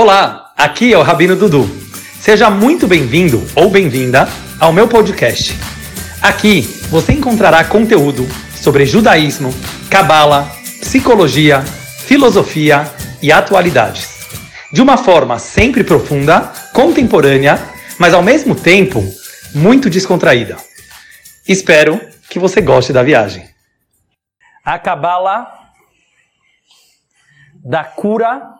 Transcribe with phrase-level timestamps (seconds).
[0.00, 1.68] Olá, aqui é o Rabino Dudu.
[2.20, 4.28] Seja muito bem-vindo ou bem-vinda
[4.60, 5.58] ao meu podcast.
[6.22, 8.24] Aqui você encontrará conteúdo
[8.54, 9.50] sobre judaísmo,
[9.90, 10.48] cabala,
[10.80, 11.62] psicologia,
[12.06, 12.84] filosofia
[13.20, 14.24] e atualidades.
[14.72, 17.58] De uma forma sempre profunda, contemporânea,
[17.98, 19.02] mas ao mesmo tempo
[19.52, 20.58] muito descontraída.
[21.48, 23.50] Espero que você goste da viagem.
[24.64, 25.48] A cabala
[27.64, 28.57] da cura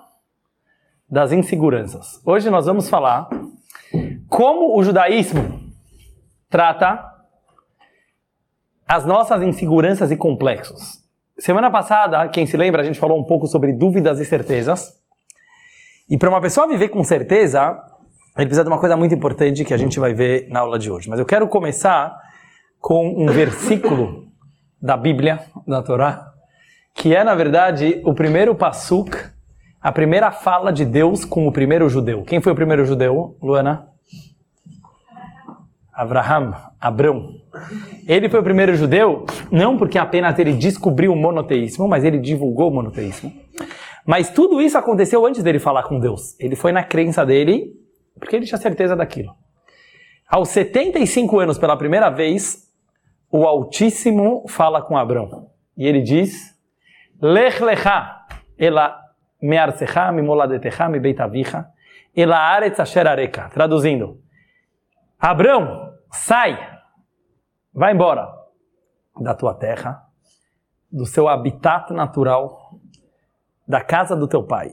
[1.11, 2.21] das inseguranças.
[2.25, 3.29] Hoje nós vamos falar
[4.29, 5.61] como o judaísmo
[6.51, 7.03] trata
[8.87, 11.03] as nossas inseguranças e complexos.
[11.39, 14.93] Semana passada, quem se lembra, a gente falou um pouco sobre dúvidas e certezas.
[16.11, 17.79] E para uma pessoa viver com certeza,
[18.37, 20.91] ele precisa de uma coisa muito importante que a gente vai ver na aula de
[20.91, 21.09] hoje.
[21.09, 22.19] Mas eu quero começar
[22.81, 24.27] com um versículo
[24.81, 26.33] da Bíblia, da Torá,
[26.95, 29.17] que é, na verdade, o primeiro pasuk
[29.81, 32.23] a primeira fala de Deus com o primeiro judeu.
[32.23, 33.89] Quem foi o primeiro judeu, Luana?
[35.93, 37.41] Abraham, Abrão.
[38.07, 42.71] Ele foi o primeiro judeu, não porque apenas ele descobriu o monoteísmo, mas ele divulgou
[42.71, 43.33] o monoteísmo.
[44.07, 46.39] Mas tudo isso aconteceu antes dele falar com Deus.
[46.39, 47.73] Ele foi na crença dele,
[48.19, 49.35] porque ele tinha certeza daquilo.
[50.29, 52.69] Aos 75 anos, pela primeira vez,
[53.31, 55.51] o Altíssimo fala com Abrão.
[55.77, 56.55] E ele diz:
[57.21, 58.25] Lech lecha,
[58.57, 59.08] ela
[59.41, 61.67] me'arcecha, mimoladetecha, mibeitavicha,
[62.17, 63.49] ela aretz asher areka.
[63.51, 64.21] Traduzindo,
[65.19, 66.59] Abrão, sai,
[67.73, 68.29] vai embora
[69.21, 70.03] da tua terra,
[70.91, 72.71] do seu habitat natural,
[73.67, 74.73] da casa do teu pai,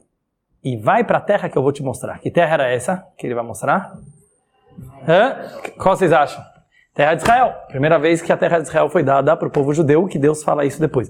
[0.64, 2.20] e vai para a terra que eu vou te mostrar.
[2.20, 3.94] Que terra era essa que ele vai mostrar?
[5.08, 5.50] Hã?
[5.78, 6.44] Qual vocês acham?
[6.94, 7.54] Terra de Israel.
[7.68, 10.44] Primeira vez que a terra de Israel foi dada para o povo judeu, que Deus
[10.44, 11.10] fala isso depois.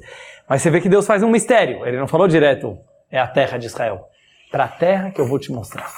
[0.49, 1.85] Mas você vê que Deus faz um mistério.
[1.85, 2.77] Ele não falou direto,
[3.11, 4.07] é a terra de Israel.
[4.51, 5.91] Para a terra que eu vou te mostrar.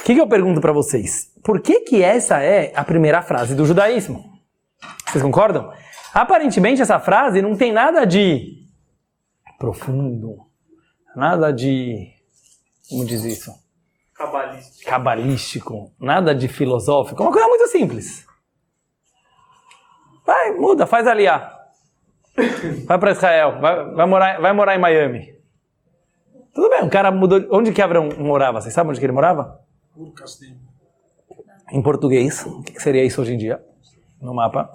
[0.00, 1.32] O que, que eu pergunto para vocês?
[1.42, 4.24] Por que, que essa é a primeira frase do judaísmo?
[5.06, 5.72] Vocês concordam?
[6.12, 8.66] Aparentemente essa frase não tem nada de
[9.58, 10.38] profundo,
[11.14, 12.12] nada de.
[12.88, 13.52] Como diz isso?
[14.14, 14.90] Cabalístico.
[14.90, 18.26] Cabalístico, nada de filosófico, uma coisa muito simples.
[20.24, 21.54] Vai, muda, faz aliar.
[22.86, 25.35] Vai para Israel, vai, vai, morar, vai morar em Miami.
[26.56, 27.46] Tudo bem, o cara mudou.
[27.52, 28.62] Onde que Abraão morava?
[28.62, 29.60] Vocês sabem onde que ele morava?
[31.70, 32.46] Em português.
[32.46, 33.62] O que seria isso hoje em dia?
[34.18, 34.70] No mapa?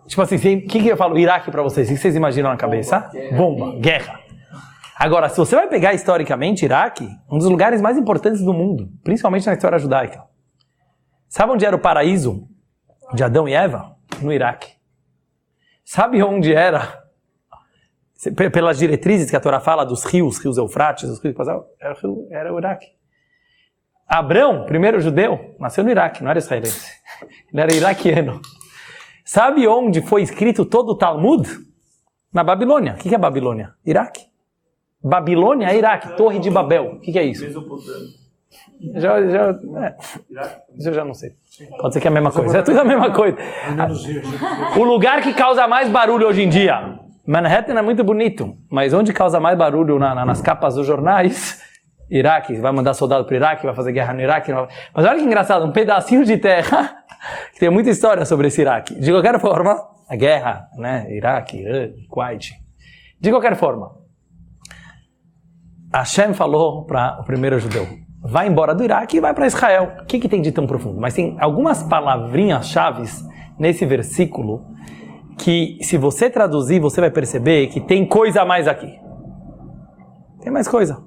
[0.07, 1.19] Tipo assim, o que, que eu falo?
[1.19, 1.91] Iraque para vocês.
[1.91, 3.11] O que vocês imaginam na cabeça?
[3.37, 4.19] Bomba, guerra.
[4.99, 9.45] Agora, se você vai pegar historicamente Iraque, um dos lugares mais importantes do mundo, principalmente
[9.45, 10.25] na história judaica.
[11.29, 12.49] Sabe onde era o paraíso
[13.13, 13.95] de Adão e Eva?
[14.23, 14.81] No Iraque.
[15.85, 17.03] Sabe onde era?
[18.53, 21.35] Pelas diretrizes que a Torá fala dos rios, rios Eufrates, os rios
[21.81, 21.97] era,
[22.31, 22.87] era o Iraque.
[24.07, 26.93] Abrão, primeiro judeu, nasceu no Iraque, não era israelense.
[27.53, 28.41] Ele era iraquiano.
[29.25, 31.49] Sabe onde foi escrito todo o Talmud?
[32.33, 32.95] Na Babilônia.
[32.95, 33.75] O que é Babilônia?
[33.85, 34.23] Iraque.
[35.03, 36.95] Babilônia é Iraque, Torre de Babel.
[36.95, 37.45] O que é isso?
[37.45, 38.22] Mesopotâmia.
[38.95, 39.97] Já, já, é,
[40.85, 41.31] eu já não sei.
[41.79, 42.59] Pode ser que é a mesma coisa.
[42.59, 43.37] É tudo a mesma coisa.
[44.77, 46.99] O lugar que causa mais barulho hoje em dia.
[47.27, 51.63] Manhattan é muito bonito, mas onde causa mais barulho na, na, nas capas dos jornais?
[52.11, 54.53] Iraque, vai mandar soldado para o Iraque, vai fazer guerra no Iraque.
[54.53, 56.97] Mas olha que engraçado, um pedacinho de terra
[57.55, 58.95] que tem muita história sobre esse Iraque.
[58.97, 61.07] De qualquer forma, a guerra, né?
[61.11, 62.53] Iraque, Irã, Kuwait.
[63.21, 63.93] De qualquer forma,
[65.95, 67.87] Hashem falou para o primeiro judeu:
[68.23, 69.97] vai embora do Iraque e vai para Israel.
[70.01, 71.01] O que, que tem de tão profundo?
[71.01, 73.27] Mas tem algumas palavrinhas chaves
[73.59, 74.65] nesse versículo
[75.39, 78.99] que, se você traduzir, você vai perceber que tem coisa a mais aqui.
[80.41, 81.05] Tem mais coisa.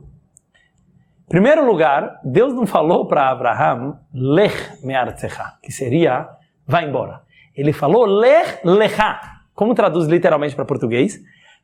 [1.25, 6.27] Em primeiro lugar, Deus não falou para Abraham, lech me'artzecha, que seria,
[6.67, 7.21] vai embora.
[7.55, 9.19] Ele falou lech lecha.
[9.53, 11.19] Como traduz literalmente para português?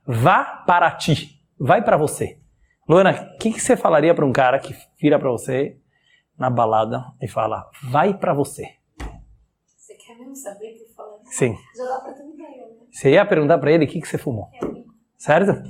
[0.08, 2.41] Vá para ti, vai para você.
[2.88, 5.78] Luana, o que, que, você falaria para um cara que vira para você
[6.38, 8.66] na balada e fala, vai para você?
[9.78, 11.20] Você quer mesmo saber o que eu falei?
[11.26, 11.58] Sim.
[11.78, 12.86] Já dá pra ele, né?
[12.92, 14.50] Você ia perguntar para ele o que, que você fumou.
[15.18, 15.52] Certo?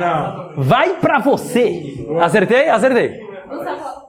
[0.00, 0.62] Não.
[0.64, 2.06] Vai para você.
[2.20, 2.68] Acertei?
[2.68, 3.20] Acertei.
[3.46, 4.06] Não tá.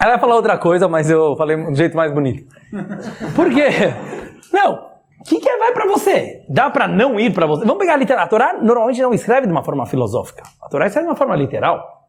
[0.00, 2.50] Ela vai falar outra coisa, mas eu falei de um jeito mais bonito.
[3.36, 3.68] Por quê?
[4.50, 4.89] Não.
[5.20, 6.44] O que, que é vai para você?
[6.48, 7.64] Dá para não ir para você?
[7.64, 8.24] Vamos pegar a literatura.
[8.24, 10.42] A Torá normalmente não escreve de uma forma filosófica.
[10.62, 12.08] A Torá escreve de uma forma literal.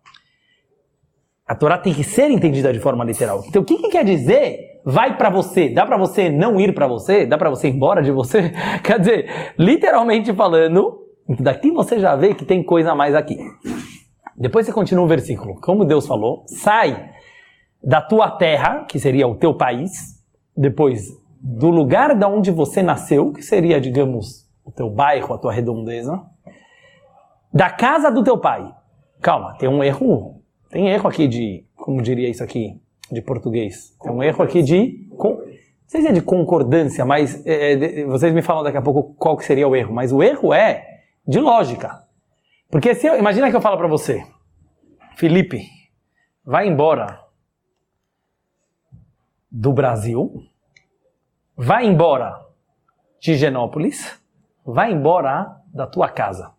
[1.45, 3.43] A Torá tem que ser entendida de forma literal.
[3.45, 6.87] Então, o que, que quer dizer vai para você, dá para você não ir para
[6.87, 8.53] você, dá para você ir embora de você.
[8.81, 11.05] Quer dizer, literalmente falando,
[11.39, 13.37] daqui você já vê que tem coisa a mais aqui.
[14.37, 15.59] Depois você continua o versículo.
[15.61, 17.11] Como Deus falou, sai
[17.83, 19.91] da tua terra, que seria o teu país,
[20.55, 25.51] depois do lugar da onde você nasceu, que seria, digamos, o teu bairro, a tua
[25.51, 26.21] redondeza,
[27.51, 28.71] da casa do teu pai.
[29.19, 32.79] Calma, tem um erro, tem erro aqui de, como diria isso aqui,
[33.11, 33.95] de português.
[34.01, 35.43] Tem um erro aqui de, com, não
[35.87, 39.35] sei se é de concordância, mas é, de, vocês me falam daqui a pouco qual
[39.35, 40.85] que seria o erro, mas o erro é
[41.27, 42.03] de lógica.
[42.69, 44.23] Porque se eu, imagina que eu falo para você,
[45.15, 45.65] Felipe,
[46.45, 47.19] vai embora
[49.51, 50.50] do Brasil,
[51.55, 52.39] vai embora
[53.19, 54.19] de Genópolis,
[54.65, 56.51] vai embora da tua casa.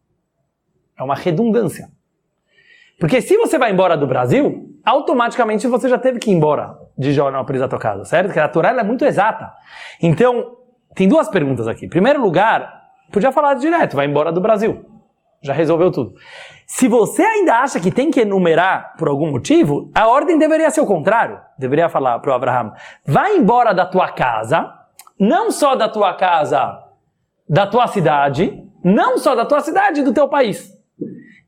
[0.99, 1.91] É uma redundância.
[2.99, 7.13] Porque se você vai embora do Brasil, automaticamente você já teve que ir embora de
[7.13, 8.27] Genópolis da tua casa, certo?
[8.27, 9.53] Porque a Torá é muito exata.
[10.01, 10.57] Então,
[10.95, 11.87] tem duas perguntas aqui.
[11.87, 14.85] Em primeiro lugar, podia falar direto, vai embora do Brasil.
[15.43, 16.15] Já resolveu tudo.
[16.67, 20.81] Se você ainda acha que tem que enumerar por algum motivo, a ordem deveria ser
[20.81, 21.41] o contrário.
[21.59, 22.73] Deveria falar para o Abraham:
[23.05, 24.73] vai embora da tua casa,
[25.23, 26.83] não só da tua casa,
[27.49, 30.77] da tua cidade, não só da tua cidade, do teu país.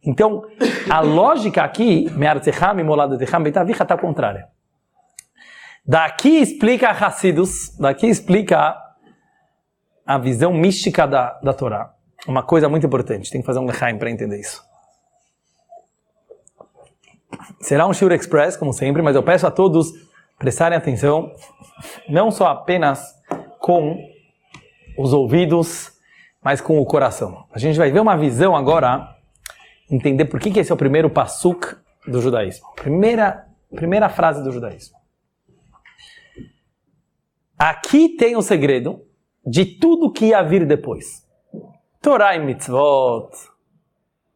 [0.00, 0.42] Então,
[0.88, 2.08] a lógica aqui,
[3.82, 4.46] está contrária.
[5.84, 8.76] Daqui explica Hassidus, daqui explica
[10.06, 11.92] a visão mística da, da Torá.
[12.28, 14.62] Uma coisa muito importante, tem que fazer um lechaim para entender isso.
[17.60, 19.92] Será um Shur Express, como sempre, mas eu peço a todos
[20.38, 21.32] prestarem atenção,
[22.08, 23.23] não só apenas
[23.64, 23.98] com
[24.98, 25.98] os ouvidos,
[26.42, 27.46] mas com o coração.
[27.50, 29.16] A gente vai ver uma visão agora,
[29.90, 31.74] entender por que, que esse é o primeiro pasuk
[32.06, 32.74] do judaísmo.
[32.74, 34.98] Primeira, primeira frase do judaísmo.
[37.58, 39.02] Aqui tem o segredo
[39.46, 41.26] de tudo que ia vir depois.
[42.02, 43.30] Torah e mitzvot,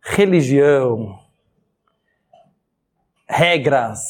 [0.00, 1.18] religião,
[3.28, 4.00] regras,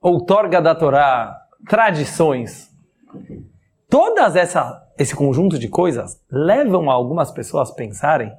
[0.00, 2.74] outorga da Torá, tradições.
[3.88, 8.32] Todas essa esse conjunto de coisas levam algumas pessoas a pensarem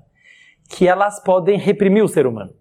[0.70, 2.54] que elas podem reprimir o ser humano,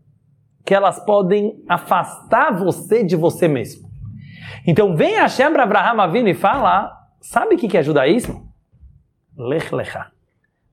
[0.65, 3.91] que elas podem afastar você de você mesmo.
[4.67, 8.49] Então vem Hashem para Abraham Avinu e fala, sabe o que é judaísmo?
[9.37, 10.11] Lech lecha.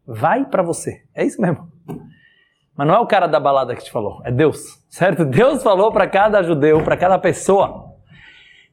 [0.05, 1.03] Vai para você.
[1.13, 1.67] É isso mesmo.
[2.77, 5.25] Mas não é o cara da balada que te falou, é Deus, certo?
[5.25, 7.95] Deus falou para cada judeu, para cada pessoa,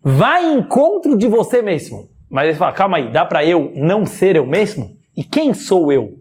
[0.02, 2.10] vai em encontro de você mesmo.
[2.32, 4.96] Mas ele fala, calma aí, dá para eu não ser eu mesmo?
[5.14, 6.18] E quem sou eu?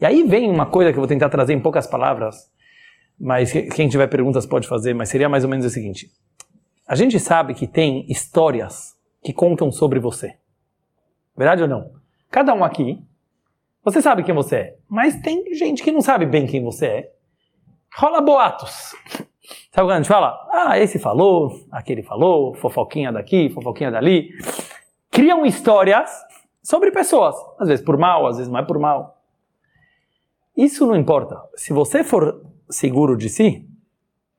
[0.00, 2.50] E aí vem uma coisa que eu vou tentar trazer em poucas palavras,
[3.18, 6.10] mas quem tiver perguntas pode fazer, mas seria mais ou menos o seguinte.
[6.88, 10.34] A gente sabe que tem histórias que contam sobre você.
[11.36, 11.92] Verdade ou não?
[12.32, 13.00] Cada um aqui
[13.84, 17.12] você sabe quem você é, mas tem gente que não sabe bem quem você é.
[17.96, 18.92] Rola boatos.
[19.70, 20.36] Sabe quando a gente fala?
[20.50, 24.30] Ah, esse falou, aquele falou, fofoquinha daqui, fofoquinha dali.
[25.18, 26.08] Criam histórias
[26.62, 27.34] sobre pessoas.
[27.58, 29.20] Às vezes por mal, às vezes não é por mal.
[30.56, 31.42] Isso não importa.
[31.56, 33.68] Se você for seguro de si,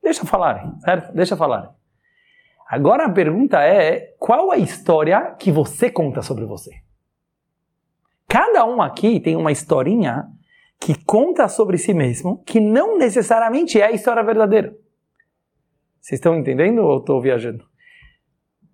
[0.02, 1.12] deixa falarem, certo?
[1.12, 1.68] Deixa falarem.
[2.66, 6.80] Agora a pergunta é: qual a história que você conta sobre você?
[8.26, 10.30] Cada um aqui tem uma historinha
[10.78, 14.74] que conta sobre si mesmo, que não necessariamente é a história verdadeira.
[16.00, 17.69] Vocês estão entendendo ou estou viajando?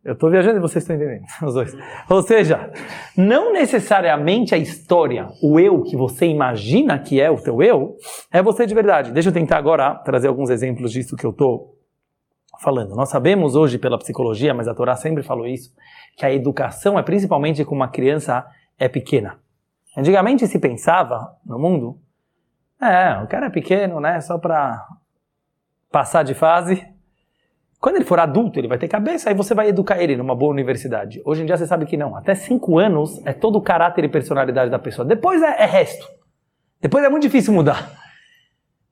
[0.06, 1.76] Eu estou viajando e vocês estão entendendo, os dois.
[2.08, 2.70] Ou seja,
[3.16, 7.96] não necessariamente a história, o eu que você imagina que é o teu eu,
[8.32, 9.10] é você de verdade.
[9.10, 11.76] Deixa eu tentar agora trazer alguns exemplos disso que eu estou
[12.60, 12.94] falando.
[12.94, 15.74] Nós sabemos hoje pela psicologia, mas a Torá sempre falou isso,
[16.16, 18.46] que a educação é principalmente com uma criança
[18.78, 19.40] é pequena.
[19.96, 21.98] Antigamente se pensava no mundo,
[22.80, 24.86] é, o cara é pequeno, né, só para
[25.90, 26.86] passar de fase.
[27.86, 30.50] Quando ele for adulto, ele vai ter cabeça, aí você vai educar ele numa boa
[30.50, 31.22] universidade.
[31.24, 32.16] Hoje em dia você sabe que não.
[32.16, 35.06] Até cinco anos é todo o caráter e personalidade da pessoa.
[35.06, 36.04] Depois é, é resto.
[36.82, 37.96] Depois é muito difícil mudar.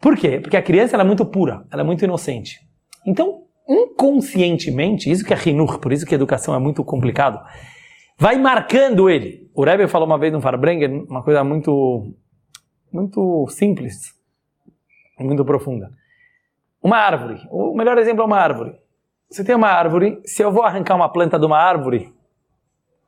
[0.00, 0.38] Por quê?
[0.38, 2.60] Porque a criança é muito pura, ela é muito inocente.
[3.04, 7.44] Então, inconscientemente, isso que é rinur, por isso que a educação é muito complicado,
[8.16, 9.50] vai marcando ele.
[9.56, 12.14] O Rebbe falou uma vez no Farbrengen uma coisa muito,
[12.92, 14.14] muito simples,
[15.18, 15.90] muito profunda.
[16.80, 17.40] Uma árvore.
[17.50, 18.84] O melhor exemplo é uma árvore.
[19.35, 22.14] Você tem uma árvore, se eu vou arrancar uma planta de uma árvore,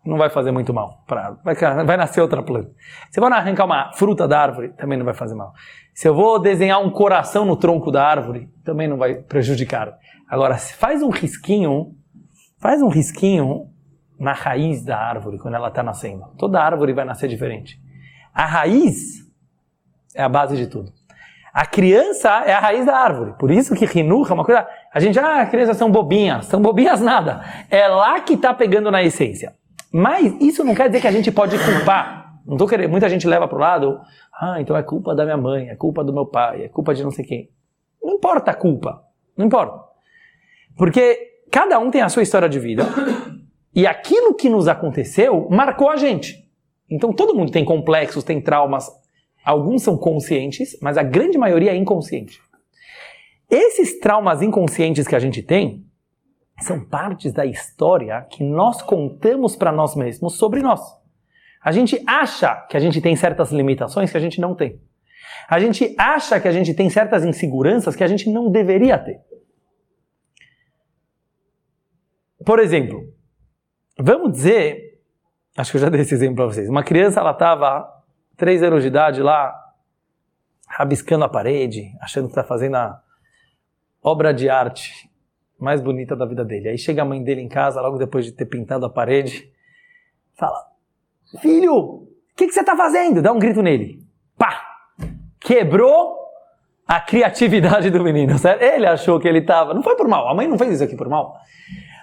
[0.04, 1.42] não vai fazer muito mal para a árvore.
[1.45, 2.73] Vai, vai nascer outra planta.
[3.12, 5.52] Se eu vou arrancar uma fruta da árvore, também não vai fazer mal.
[5.95, 9.97] Se eu vou desenhar um coração no tronco da árvore, também não vai prejudicar.
[10.28, 11.95] Agora, se faz um risquinho,
[12.59, 13.71] faz um risquinho
[14.18, 16.26] na raiz da árvore quando ela está nascendo.
[16.37, 17.80] Toda árvore vai nascer diferente.
[18.35, 19.25] A raiz
[20.12, 20.92] é a base de tudo.
[21.56, 23.32] A criança é a raiz da árvore.
[23.38, 24.68] Por isso que Rinuha é uma coisa.
[24.92, 26.44] A gente, ah, as crianças são bobinhas.
[26.44, 27.42] São bobinhas nada.
[27.70, 29.54] É lá que está pegando na essência.
[29.90, 32.34] Mas isso não quer dizer que a gente pode culpar.
[32.44, 33.98] Não tô querendo, muita gente leva para o lado,
[34.38, 37.02] ah, então é culpa da minha mãe, é culpa do meu pai, é culpa de
[37.02, 37.50] não sei quem.
[38.04, 39.02] Não importa a culpa.
[39.34, 39.82] Não importa.
[40.76, 42.84] Porque cada um tem a sua história de vida.
[43.75, 46.46] E aquilo que nos aconteceu marcou a gente.
[46.90, 48.90] Então todo mundo tem complexos, tem traumas.
[49.46, 52.42] Alguns são conscientes, mas a grande maioria é inconsciente.
[53.48, 55.86] Esses traumas inconscientes que a gente tem
[56.60, 60.80] são partes da história que nós contamos para nós mesmos sobre nós.
[61.62, 64.80] A gente acha que a gente tem certas limitações que a gente não tem.
[65.48, 69.20] A gente acha que a gente tem certas inseguranças que a gente não deveria ter.
[72.44, 73.14] Por exemplo,
[73.96, 75.00] vamos dizer,
[75.56, 76.68] acho que eu já dei esse exemplo para vocês.
[76.68, 77.95] Uma criança, ela estava
[78.36, 79.54] três anos de idade lá,
[80.68, 83.00] rabiscando a parede, achando que está fazendo a
[84.02, 85.10] obra de arte
[85.58, 86.68] mais bonita da vida dele.
[86.68, 89.50] Aí chega a mãe dele em casa, logo depois de ter pintado a parede,
[90.34, 90.58] fala:
[91.40, 93.22] Filho, o que, que você está fazendo?
[93.22, 94.04] Dá um grito nele.
[94.36, 94.62] Pá!
[95.40, 96.16] Quebrou
[96.86, 98.62] a criatividade do menino, certo?
[98.62, 99.72] Ele achou que ele estava.
[99.72, 101.36] Não foi por mal, a mãe não fez isso aqui por mal.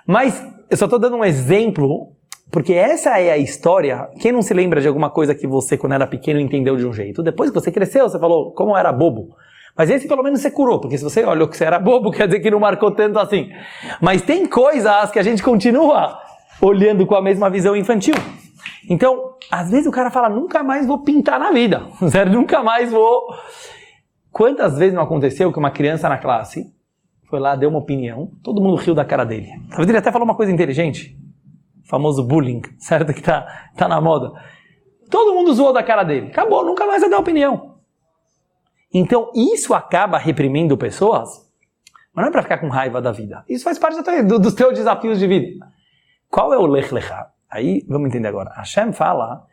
[0.06, 2.16] Mas eu só estou dando um exemplo,
[2.54, 4.08] porque essa é a história.
[4.20, 6.94] Quem não se lembra de alguma coisa que você, quando era pequeno, entendeu de um
[6.94, 7.24] jeito?
[7.24, 9.36] Depois que você cresceu, você falou, como era bobo.
[9.76, 12.28] Mas esse pelo menos você curou, porque se você olhou que você era bobo, quer
[12.28, 13.50] dizer que não marcou tanto assim.
[14.00, 16.20] Mas tem coisas que a gente continua
[16.62, 18.14] olhando com a mesma visão infantil.
[18.88, 21.88] Então, às vezes o cara fala, nunca mais vou pintar na vida.
[22.08, 23.34] Sério, nunca mais vou.
[24.32, 26.72] Quantas vezes não aconteceu que uma criança na classe
[27.28, 29.48] foi lá, deu uma opinião, todo mundo riu da cara dele.
[29.70, 31.18] Talvez ele até falou uma coisa inteligente,
[31.84, 33.14] famoso bullying, certo?
[33.14, 34.32] Que tá, tá na moda.
[35.10, 36.28] Todo mundo zoou da cara dele.
[36.28, 37.78] Acabou, nunca mais vai dar opinião.
[38.94, 41.30] Então, isso acaba reprimindo pessoas,
[42.14, 43.44] mas não é para ficar com raiva da vida.
[43.50, 45.66] Isso faz parte do, dos teus desafios de vida.
[46.30, 47.30] Qual é o lech lechá?
[47.50, 48.52] Aí, vamos entender agora.
[48.56, 49.46] Hashem fala,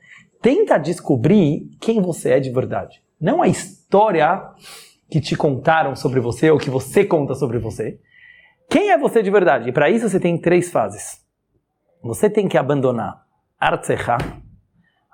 [0.42, 3.02] tenta descobrir quem você é de verdade.
[3.20, 4.42] Não a história
[5.10, 7.98] que te contaram sobre você ou que você conta sobre você.
[8.68, 9.68] Quem é você de verdade?
[9.68, 11.20] E para isso você tem três fases.
[12.02, 13.24] Você tem que abandonar
[13.58, 14.16] Artsecha,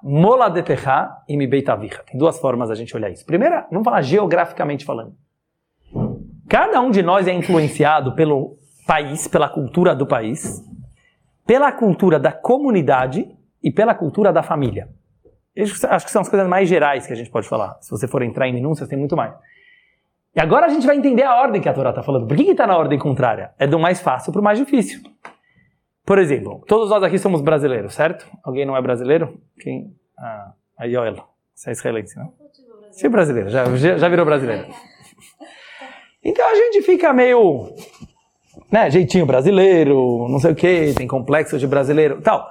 [0.02, 2.04] Moladetecha e Mibeitavicha.
[2.04, 3.26] Tem duas formas a gente olhar isso.
[3.26, 5.14] Primeira, vamos falar geograficamente falando.
[6.48, 10.62] Cada um de nós é influenciado pelo país, pela cultura do país,
[11.44, 13.28] pela cultura da comunidade
[13.60, 14.88] e pela cultura da família.
[15.58, 17.76] Acho que são as coisas mais gerais que a gente pode falar.
[17.80, 19.34] Se você for entrar em minúcias, tem muito mais.
[20.36, 22.28] E agora a gente vai entender a ordem que a Torá está falando.
[22.28, 23.52] Por que está na ordem contrária?
[23.58, 25.00] É do mais fácil para o mais difícil.
[26.06, 28.24] Por exemplo, todos nós aqui somos brasileiros, certo?
[28.44, 29.40] Alguém não é brasileiro?
[29.58, 29.92] Quem?
[30.16, 31.16] Ah, a Yoel.
[31.52, 32.32] Você é israelense, não?
[32.92, 34.68] Você é brasileiro, já, já virou brasileiro.
[36.22, 37.74] Então a gente fica meio.
[38.70, 42.46] Né, jeitinho brasileiro, não sei o que, tem complexo de brasileiro tal.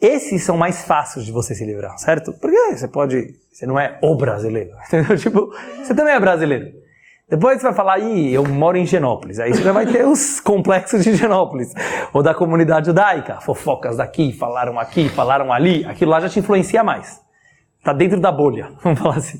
[0.00, 2.32] Esses são mais fáceis de você se livrar, certo?
[2.32, 3.34] Porque você pode.
[3.52, 4.72] Você não é o brasileiro.
[4.88, 5.16] Entendeu?
[5.16, 6.83] Tipo, você também é brasileiro.
[7.28, 9.40] Depois você vai falar, ih, eu moro em Genópolis.
[9.40, 11.72] Aí você já vai ter os complexos de Genópolis.
[12.12, 13.40] Ou da comunidade judaica.
[13.40, 15.86] Fofocas daqui, falaram aqui, falaram ali.
[15.86, 17.22] Aquilo lá já te influencia mais.
[17.82, 19.38] Tá dentro da bolha, vamos falar assim.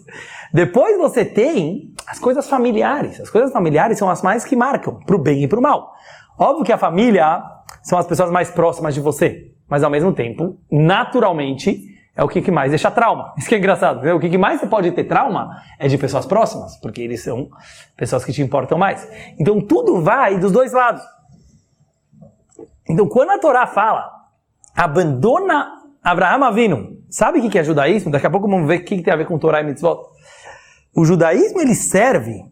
[0.52, 3.20] Depois você tem as coisas familiares.
[3.20, 5.92] As coisas familiares são as mais que marcam, pro bem e pro mal.
[6.38, 7.42] Óbvio que a família
[7.82, 9.50] são as pessoas mais próximas de você.
[9.68, 13.35] Mas ao mesmo tempo, naturalmente, é o que mais deixa trauma.
[13.38, 14.06] Isso que é engraçado.
[14.14, 17.49] O que mais você pode ter trauma é de pessoas próximas, porque eles são
[17.97, 19.09] pessoas que te importam mais.
[19.38, 21.02] Então tudo vai dos dois lados.
[22.88, 24.09] Então quando a Torá fala,
[24.76, 28.12] abandona Abraham Avinu, sabe o que é judaísmo?
[28.12, 30.00] Daqui a pouco vamos ver o que tem a ver com Torá e Mitzvot.
[30.94, 32.44] O judaísmo ele serve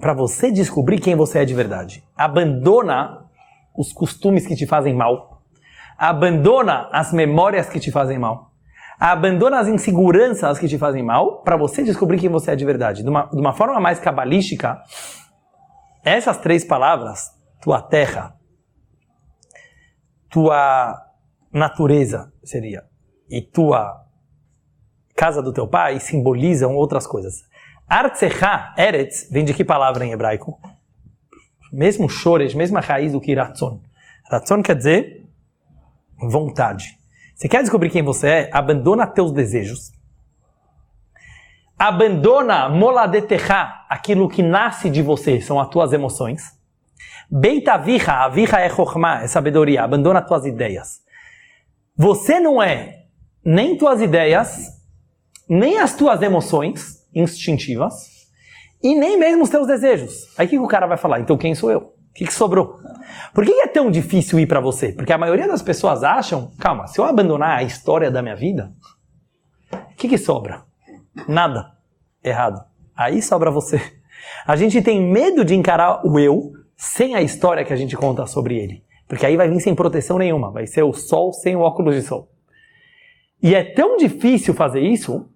[0.00, 2.02] para você descobrir quem você é de verdade.
[2.16, 3.24] Abandona
[3.76, 5.42] os costumes que te fazem mal.
[5.96, 8.47] Abandona as memórias que te fazem mal
[8.98, 13.02] abandona as inseguranças que te fazem mal para você descobrir quem você é de verdade.
[13.02, 14.82] De uma, de uma forma mais cabalística,
[16.04, 18.36] essas três palavras, tua terra,
[20.28, 20.96] tua
[21.52, 22.84] natureza seria,
[23.30, 24.04] e tua
[25.16, 27.44] casa do teu pai simbolizam outras coisas.
[27.88, 30.60] Artsecha, Eretz, vem de que palavra em hebraico?
[31.72, 33.80] Mesmo chores, mesma raiz do que ratzon.
[34.30, 35.26] Ratzon quer dizer
[36.18, 36.97] vontade.
[37.38, 38.50] Você quer descobrir quem você é?
[38.52, 39.92] Abandona teus desejos.
[41.78, 46.42] Abandona moladetecha, aquilo que nasce de você, são as tuas emoções.
[47.30, 49.84] Beita viha, a viha é chokhmah, é sabedoria.
[49.84, 50.98] Abandona tuas ideias.
[51.96, 53.04] Você não é
[53.44, 54.66] nem tuas ideias,
[55.48, 58.26] nem as tuas emoções instintivas,
[58.82, 60.36] e nem mesmo os teus desejos.
[60.36, 61.20] Aí o que o cara vai falar?
[61.20, 61.94] Então quem sou eu?
[62.18, 62.80] Que, que sobrou?
[63.32, 64.92] Por que é tão difícil ir para você?
[64.92, 68.72] Porque a maioria das pessoas acham, calma, se eu abandonar a história da minha vida,
[69.72, 70.64] o que, que sobra?
[71.28, 71.74] Nada.
[72.22, 72.60] Errado.
[72.96, 73.80] Aí sobra você.
[74.44, 78.26] A gente tem medo de encarar o eu sem a história que a gente conta
[78.26, 78.84] sobre ele.
[79.06, 80.50] Porque aí vai vir sem proteção nenhuma.
[80.50, 82.28] Vai ser o sol sem o óculos de sol.
[83.40, 85.30] E é tão difícil fazer isso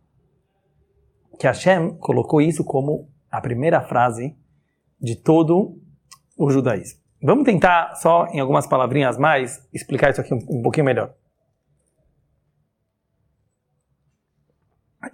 [1.39, 4.37] que Hashem colocou isso como a primeira frase
[5.01, 5.81] de todo
[6.37, 7.01] o judaísmo.
[7.23, 11.15] Vamos tentar, só em algumas palavrinhas mais, explicar isso aqui um, um pouquinho melhor.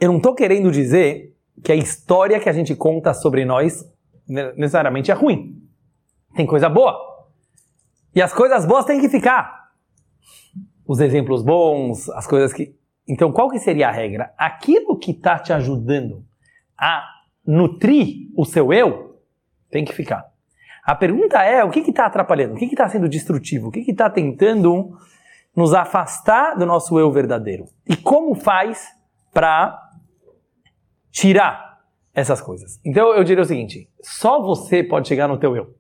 [0.01, 3.85] Eu não estou querendo dizer que a história que a gente conta sobre nós
[4.27, 5.63] necessariamente é ruim.
[6.35, 6.97] Tem coisa boa.
[8.15, 9.71] E as coisas boas têm que ficar.
[10.87, 12.77] Os exemplos bons, as coisas que.
[13.07, 14.33] Então, qual que seria a regra?
[14.37, 16.25] Aquilo que está te ajudando
[16.79, 17.05] a
[17.47, 19.23] nutrir o seu eu
[19.71, 20.31] tem que ficar.
[20.89, 22.55] A pergunta é: o que está atrapalhando?
[22.55, 23.69] O que está sendo destrutivo?
[23.69, 24.97] O que está tentando
[25.55, 27.67] nos afastar do nosso eu verdadeiro?
[27.87, 28.89] E como faz
[29.31, 29.79] para
[31.11, 31.81] tirar
[32.15, 32.81] essas coisas?
[32.83, 35.75] Então eu diria o seguinte: só você pode chegar no teu eu.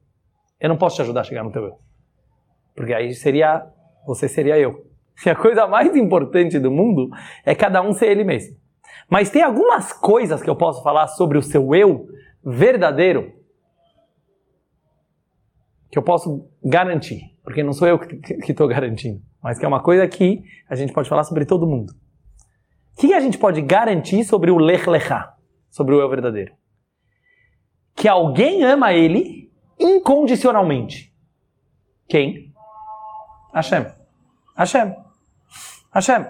[0.60, 1.78] Eu não posso te ajudar a chegar no teu eu.
[2.76, 3.66] Porque aí seria
[4.06, 4.86] você seria eu.
[5.24, 7.08] E a coisa mais importante do mundo
[7.46, 8.56] é cada um ser ele mesmo.
[9.08, 12.06] Mas tem algumas coisas que eu posso falar sobre o seu eu
[12.44, 13.37] verdadeiro
[15.90, 19.82] que eu posso garantir, porque não sou eu que estou garantindo, mas que é uma
[19.82, 21.92] coisa que a gente pode falar sobre todo mundo.
[22.96, 25.34] O que a gente pode garantir sobre o Lech Lechá,
[25.70, 26.52] sobre o eu verdadeiro?
[27.94, 31.14] Que alguém ama ele incondicionalmente.
[32.08, 32.52] Quem?
[33.54, 33.86] Hashem.
[34.56, 34.94] Hashem.
[35.92, 36.26] Hashem.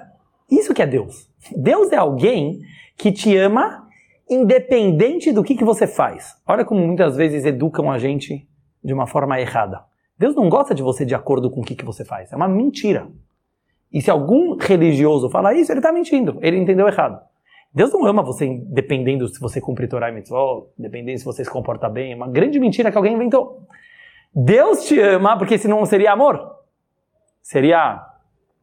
[0.50, 1.28] Isso que é Deus.
[1.56, 2.60] Deus é alguém
[2.96, 3.86] que te ama
[4.28, 6.34] independente do que, que você faz.
[6.46, 8.47] Olha como muitas vezes educam a gente
[8.82, 9.82] de uma forma errada.
[10.18, 12.32] Deus não gosta de você de acordo com o que, que você faz.
[12.32, 13.08] É uma mentira.
[13.92, 16.38] E se algum religioso falar isso, ele está mentindo.
[16.42, 17.20] Ele entendeu errado.
[17.72, 21.50] Deus não ama você dependendo se você cumpre Torah e Mitzvot, dependendo se você se
[21.50, 22.12] comporta bem.
[22.12, 23.62] É uma grande mentira que alguém inventou.
[24.34, 26.56] Deus te ama porque senão seria amor.
[27.42, 28.04] Seria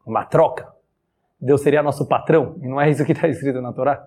[0.04, 0.68] uma troca.
[1.40, 2.56] Deus seria nosso patrão.
[2.62, 4.06] E não é isso que está escrito na Torá.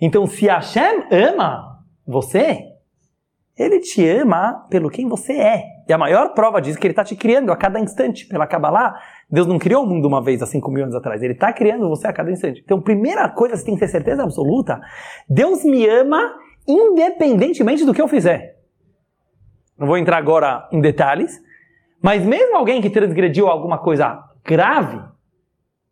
[0.00, 2.75] Então, se Hashem ama você,
[3.56, 5.64] ele te ama pelo quem você é.
[5.88, 8.26] E a maior prova disso é que ele está te criando a cada instante.
[8.26, 11.22] Pela Kabbalah, Deus não criou o mundo uma vez há 5 mil anos atrás.
[11.22, 12.60] Ele está criando você a cada instante.
[12.62, 14.80] Então, primeira coisa, você tem que ter certeza absoluta.
[15.28, 16.34] Deus me ama
[16.66, 18.58] independentemente do que eu fizer.
[19.78, 21.40] Não vou entrar agora em detalhes.
[22.02, 25.00] Mas mesmo alguém que transgrediu alguma coisa grave,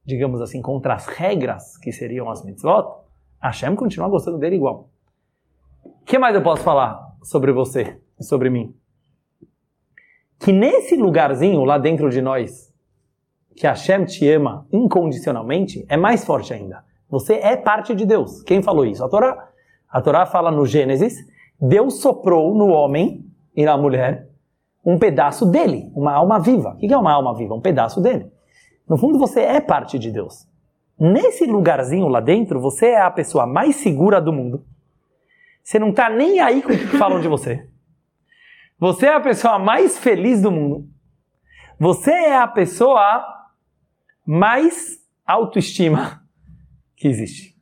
[0.05, 3.05] digamos assim, contra as regras que seriam as mitzvot,
[3.40, 4.90] Hashem continua gostando dele igual.
[5.85, 7.13] O que mais eu posso falar?
[7.24, 8.74] Sobre você e sobre mim.
[10.38, 12.72] Que nesse lugarzinho lá dentro de nós,
[13.56, 16.84] que Hashem te ama incondicionalmente, é mais forte ainda.
[17.08, 18.42] Você é parte de Deus.
[18.42, 19.04] Quem falou isso?
[19.04, 19.48] A Torá.
[19.88, 21.16] A Torá fala no Gênesis,
[21.60, 23.24] Deus soprou no homem
[23.56, 24.28] e na mulher
[24.84, 26.74] um pedaço dele, uma alma viva.
[26.74, 27.54] O que é uma alma viva?
[27.54, 28.30] Um pedaço dele.
[28.88, 30.46] No fundo, você é parte de Deus.
[30.98, 34.64] Nesse lugarzinho lá dentro, você é a pessoa mais segura do mundo.
[35.64, 37.66] Você não está nem aí com o que falam de você.
[38.79, 40.87] Você é a pessoa mais feliz do mundo.
[41.81, 43.24] Você é a pessoa
[44.27, 46.22] mais autoestima
[46.94, 47.57] que existe.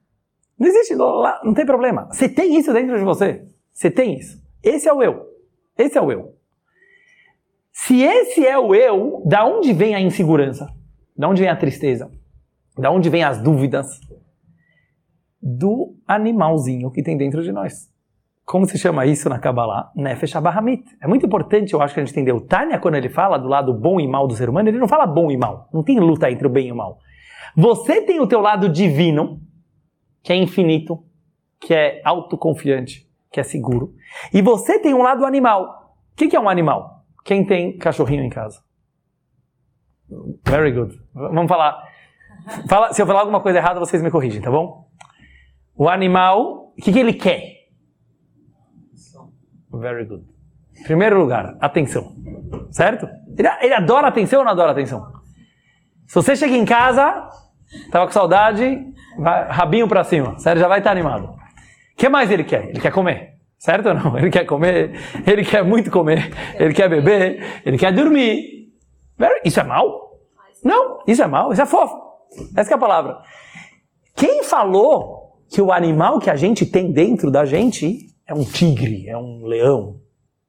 [0.59, 2.09] Não existe, não tem problema.
[2.11, 3.47] Você tem isso dentro de você.
[3.73, 4.43] Você tem isso.
[4.62, 5.29] Esse é o eu.
[5.79, 6.37] Esse é o eu.
[7.73, 10.69] Se esse é o eu, da onde vem a insegurança?
[11.17, 12.11] Da onde vem a tristeza?
[12.77, 14.01] Da onde vem as dúvidas?
[15.41, 17.91] Do animalzinho que tem dentro de nós.
[18.44, 19.90] Como se chama isso na Kabbalah?
[19.94, 20.85] Nefesh Abahamit.
[21.00, 22.33] É muito importante, eu acho que a gente entender.
[22.33, 24.88] O Tânia, quando ele fala do lado bom e mal do ser humano, ele não
[24.88, 25.68] fala bom e mal.
[25.72, 26.98] Não tem luta entre o bem e o mal.
[27.57, 29.40] Você tem o teu lado divino,
[30.22, 31.05] que é infinito,
[31.61, 33.94] que é autoconfiante, que é seguro.
[34.33, 35.94] E você tem um lado animal.
[36.12, 37.05] O que, que é um animal?
[37.24, 38.61] Quem tem cachorrinho em casa?
[40.44, 41.00] Very good.
[41.14, 41.88] Vamos falar.
[42.68, 44.88] Fala, se eu falar alguma coisa errada, vocês me corrigem, tá bom?
[45.76, 47.62] O animal, o que, que ele quer?
[49.73, 50.25] Very good.
[50.85, 52.15] Primeiro lugar, atenção.
[52.71, 53.09] Certo?
[53.37, 55.13] Ele, ele adora atenção ou não adora atenção?
[56.07, 57.29] Se você chega em casa,
[57.91, 58.85] tava com saudade,
[59.19, 60.59] vai, rabinho para cima, certo?
[60.59, 61.25] Já vai estar tá animado.
[61.25, 62.69] O que mais ele quer?
[62.69, 63.33] Ele quer comer.
[63.59, 64.19] Certo ou não?
[64.19, 64.91] Ele quer comer,
[65.25, 68.73] ele quer muito comer, ele quer beber, ele quer dormir.
[69.45, 70.19] Isso é mal?
[70.65, 71.97] Não, isso é mal, isso é fofo.
[72.57, 73.19] Essa é a palavra.
[74.17, 79.09] Quem falou que o animal que a gente tem dentro da gente é um tigre,
[79.09, 80.01] é um leão?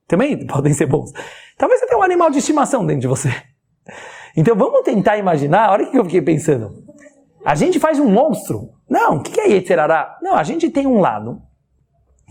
[0.07, 1.11] Também podem ser bons.
[1.57, 3.29] Talvez você tenha um animal de estimação dentro de você.
[4.35, 6.83] Então vamos tentar imaginar, olha o que eu fiquei pensando.
[7.45, 8.69] A gente faz um monstro.
[8.89, 10.17] Não, o que é Yetzerará?
[10.21, 11.41] Não, a gente tem um lado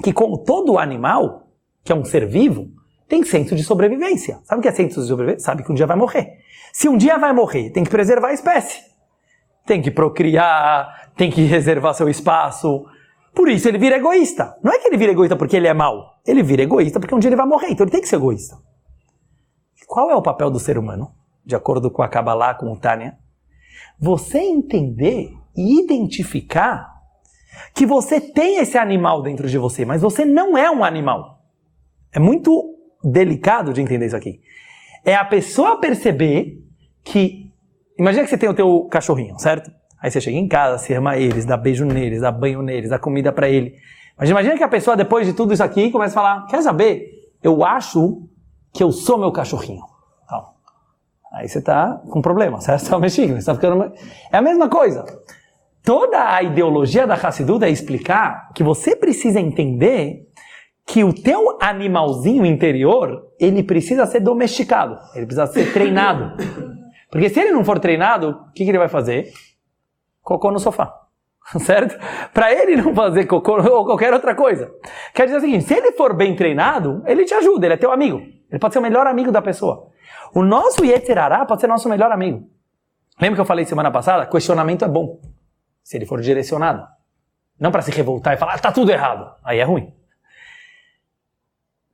[0.03, 1.49] que, como todo animal,
[1.85, 2.69] que é um ser vivo,
[3.09, 4.41] tem senso de sobrevivência.
[4.45, 5.45] Sabe o que é senso de sobrevivência?
[5.45, 6.38] Sabe que um dia vai morrer.
[6.73, 8.81] Se um dia vai morrer, tem que preservar a espécie.
[9.67, 12.87] Tem que procriar, tem que reservar seu espaço.
[13.35, 14.57] Por isso ele vira egoísta.
[14.62, 16.21] Não é que ele vira egoísta porque ele é mau.
[16.27, 17.68] Ele vira egoísta porque um dia ele vai morrer.
[17.71, 18.57] Então ele tem que ser egoísta.
[19.87, 21.14] Qual é o papel do ser humano?
[21.45, 23.18] De acordo com a Kabbalah, com o Tânia?
[23.99, 26.92] Você entender e identificar
[27.75, 31.42] que você tem esse animal dentro de você, mas você não é um animal.
[32.12, 34.40] É muito delicado de entender isso aqui.
[35.05, 36.62] É a pessoa perceber
[37.03, 37.51] que.
[37.99, 39.71] Imagina que você tem o teu cachorrinho, certo?
[40.03, 42.99] Aí você chega em casa, se ama eles, dá beijo neles, dá banho neles, dá
[42.99, 43.77] comida para ele.
[44.19, 47.09] Mas imagina que a pessoa, depois de tudo isso aqui, começa a falar: Quer saber?
[47.41, 48.29] Eu acho
[48.75, 49.83] que eu sou meu cachorrinho.
[50.25, 50.45] Então,
[51.33, 52.81] aí você tá com problema, certo?
[52.81, 53.93] Você tá mexendo, você tá ficando.
[54.33, 55.05] É a mesma coisa.
[55.85, 60.29] Toda a ideologia da Hassidut é explicar que você precisa entender
[60.85, 66.37] que o teu animalzinho interior, ele precisa ser domesticado, ele precisa ser treinado.
[67.11, 69.33] Porque se ele não for treinado, o que, que ele vai fazer?
[70.23, 71.03] Cocô no sofá.
[71.59, 71.99] Certo?
[72.33, 74.73] Para ele não fazer cocô ou qualquer outra coisa.
[75.13, 77.93] Quer dizer o seguinte, se ele for bem treinado, ele te ajuda, ele é teu
[77.93, 78.19] amigo.
[78.19, 79.89] Ele pode ser o melhor amigo da pessoa.
[80.35, 82.49] O nosso Yetzirará pode ser nosso melhor amigo.
[83.21, 84.27] Lembra que eu falei semana passada?
[84.27, 85.21] Questionamento é bom.
[85.83, 86.87] Se ele for direcionado.
[87.59, 89.35] Não para se revoltar e falar, ah, tá tudo errado.
[89.45, 89.93] Aí é ruim.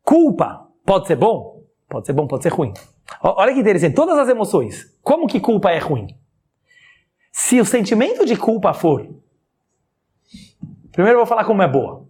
[0.02, 1.62] Culpa pode ser bom?
[1.88, 2.72] Pode ser bom, pode ser ruim.
[3.22, 4.98] Olha que interessante, todas as emoções.
[5.02, 6.06] Como que culpa é ruim?
[7.32, 9.08] Se o sentimento de culpa for.
[10.92, 12.08] Primeiro eu vou falar como é boa.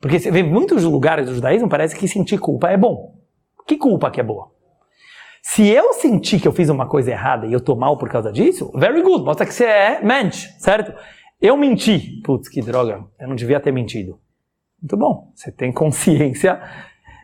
[0.00, 3.16] Porque você vê muitos lugares do judaísmo, parece que sentir culpa é bom.
[3.66, 4.52] Que culpa que é boa?
[5.42, 8.32] Se eu sentir que eu fiz uma coisa errada e eu tô mal por causa
[8.32, 10.92] disso, very good, mostra que você é mente, certo?
[11.40, 12.20] Eu menti.
[12.22, 14.18] Putz, que droga, eu não devia ter mentido.
[14.82, 16.60] Muito bom, você tem consciência.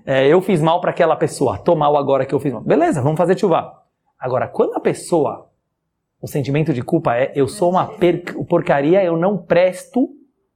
[0.07, 2.63] É, eu fiz mal para aquela pessoa, tô mal agora que eu fiz mal.
[2.63, 3.73] Beleza, vamos fazer chuva.
[4.19, 5.51] Agora, quando a pessoa,
[6.23, 7.91] o sentimento de culpa é eu sou uma
[8.49, 10.09] porcaria, eu não presto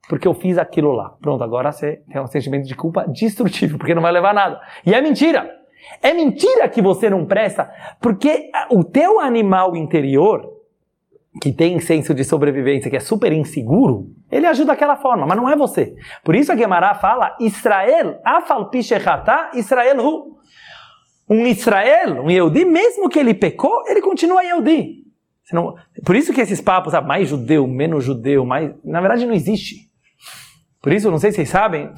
[0.09, 1.17] porque eu fiz aquilo lá.
[1.21, 4.61] Pronto, agora você tem um sentimento de culpa destrutivo, porque não vai levar nada.
[4.87, 5.51] E é mentira.
[6.01, 7.69] É mentira que você não presta,
[8.01, 10.53] porque o teu animal interior,
[11.41, 15.49] que tem senso de sobrevivência, que é super inseguro, ele ajuda daquela forma, mas não
[15.49, 15.95] é você.
[16.25, 20.37] Por isso a Gemara fala, Israel, afal pichechata, Israel hu.
[21.29, 25.06] Um Israel, um Yehudi, mesmo que ele pecou, ele continua Yehudi.
[25.53, 29.35] Não, por isso que esses papos, ah, mais judeu, menos judeu, mais, na verdade não
[29.35, 29.91] existe.
[30.83, 31.93] Por isso, não sei se vocês sabem,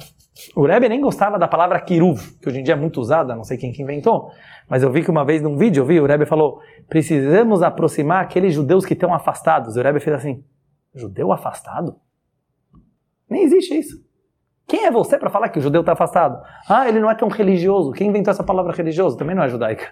[0.55, 3.43] o Rebbe nem gostava da palavra kiruv, que hoje em dia é muito usada, não
[3.43, 4.31] sei quem que inventou,
[4.69, 8.23] mas eu vi que uma vez num vídeo, eu vi, o Rebbe falou, precisamos aproximar
[8.23, 9.75] aqueles judeus que estão afastados.
[9.75, 10.43] O Rebbe fez assim,
[10.93, 11.95] judeu afastado?
[13.29, 14.09] Nem existe isso.
[14.67, 16.39] Quem é você para falar que o judeu está afastado?
[16.67, 17.91] Ah, ele não é tão religioso.
[17.91, 19.17] Quem inventou essa palavra religioso?
[19.17, 19.91] Também não é judaica.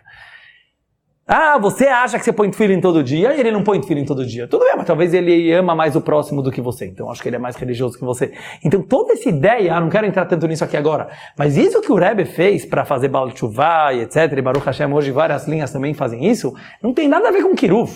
[1.30, 4.26] Ah, você acha que você põe filho todo dia e ele não põe filho todo
[4.26, 4.48] dia.
[4.48, 6.86] Tudo bem, mas talvez ele ama mais o próximo do que você.
[6.86, 8.32] Então acho que ele é mais religioso que você.
[8.64, 11.92] Então toda essa ideia, ah, não quero entrar tanto nisso aqui agora, mas isso que
[11.92, 15.70] o Rebbe fez para fazer Baal Tshuva e etc, e Baruch Hashem hoje várias linhas
[15.70, 17.92] também fazem isso, não tem nada a ver com Kiruv.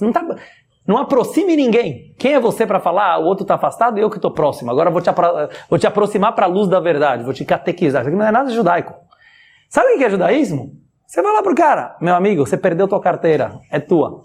[0.00, 0.24] Não, tá,
[0.86, 2.14] não aproxime ninguém.
[2.16, 4.70] Quem é você para falar, ah, o outro está afastado e eu que estou próximo.
[4.70, 5.10] Agora vou te,
[5.68, 8.02] vou te aproximar para a luz da verdade, vou te catequizar.
[8.02, 8.94] Isso aqui não é nada judaico.
[9.68, 10.83] Sabe o que é judaísmo?
[11.06, 14.24] Você vai lá pro cara, meu amigo, você perdeu tua carteira, é tua.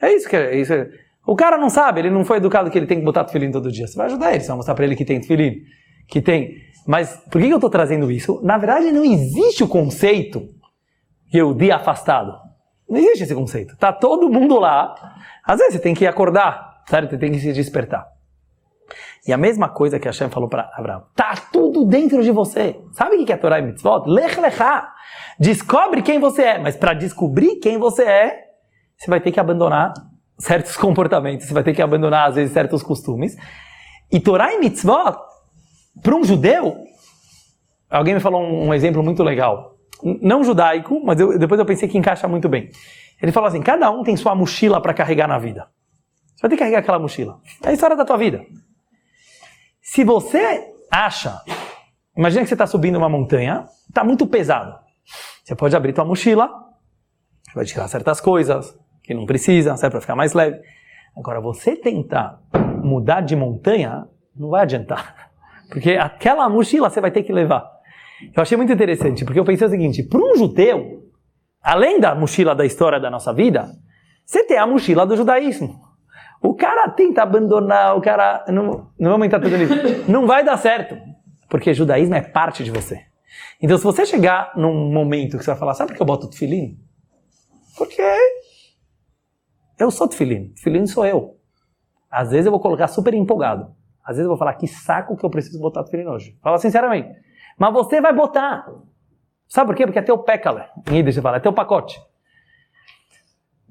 [0.00, 0.56] É isso que é.
[0.56, 0.88] Isso é.
[1.26, 3.72] O cara não sabe, ele não foi educado que ele tem que botar tefilim todo
[3.72, 3.86] dia.
[3.86, 5.62] Você vai ajudar ele, você vai mostrar para ele que tem tefilim,
[6.06, 6.54] que tem.
[6.86, 8.40] Mas por que eu estou trazendo isso?
[8.44, 10.48] Na verdade, não existe o conceito
[11.56, 12.32] dia afastado.
[12.88, 13.76] Não existe esse conceito.
[13.76, 14.94] Tá todo mundo lá.
[15.44, 17.10] Às vezes você tem que acordar, certo?
[17.10, 18.06] Você tem que se despertar.
[19.26, 21.04] E a mesma coisa que Hashem falou para Abraão.
[21.14, 22.80] Tá tudo dentro de você.
[22.92, 24.04] Sabe o que é Torah e Mitzvot?
[24.06, 24.92] Lech lechá.
[25.38, 26.58] Descobre quem você é.
[26.58, 28.44] Mas para descobrir quem você é,
[28.96, 29.92] você vai ter que abandonar
[30.38, 31.46] certos comportamentos.
[31.46, 33.36] Você vai ter que abandonar, às vezes, certos costumes.
[34.12, 35.16] E Torah e Mitzvot,
[36.00, 36.76] para um judeu,
[37.90, 39.74] alguém me falou um, exemplo muito legal.
[40.22, 42.70] Não judaico, mas eu, depois eu pensei que encaixa muito bem.
[43.20, 45.66] Ele falou assim: cada um tem sua mochila para carregar na vida.
[46.36, 47.40] Você vai ter que carregar aquela mochila.
[47.64, 48.44] É a história da tua vida.
[49.96, 51.40] Se você acha,
[52.14, 54.78] imagina que você está subindo uma montanha, está muito pesado.
[55.42, 56.50] Você pode abrir tua mochila,
[57.54, 60.60] vai tirar certas coisas, que não precisa, serve para ficar mais leve.
[61.16, 62.38] Agora, você tentar
[62.84, 64.06] mudar de montanha,
[64.36, 65.30] não vai adiantar.
[65.72, 67.66] Porque aquela mochila você vai ter que levar.
[68.36, 71.04] Eu achei muito interessante, porque eu pensei o seguinte: para um judeu,
[71.62, 73.66] além da mochila da história da nossa vida,
[74.26, 75.85] você tem a mochila do judaísmo.
[76.42, 78.44] O cara tenta abandonar, o cara.
[78.48, 79.74] Não, não vamos entrar tudo nisso.
[80.10, 80.96] Não vai dar certo.
[81.48, 83.06] Porque judaísmo é parte de você.
[83.60, 86.28] Então, se você chegar num momento que você vai falar, sabe por que eu boto
[86.28, 86.78] tefilim?
[87.76, 88.02] Porque
[89.78, 90.48] eu sou tefilim.
[90.54, 91.36] Tefilim sou eu.
[92.10, 93.74] Às vezes eu vou colocar super empolgado.
[94.04, 96.38] Às vezes eu vou falar, que saco que eu preciso botar tefilim hoje.
[96.42, 97.08] Fala sinceramente.
[97.58, 98.66] Mas você vai botar.
[99.48, 99.86] Sabe por quê?
[99.86, 100.64] Porque é teu pécale.
[100.90, 102.00] Em Yiddish fala, é teu pacote.